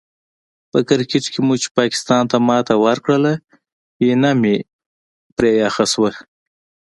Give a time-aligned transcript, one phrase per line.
[0.71, 3.33] په کرکیټ کې مو چې پاکستان ته ماتې ورکړله،
[4.07, 4.55] ینه مې
[5.35, 6.19] پرې یخه شوله.